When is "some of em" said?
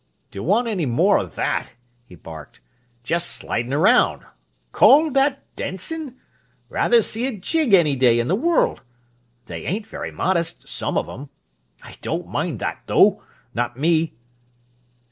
10.67-11.29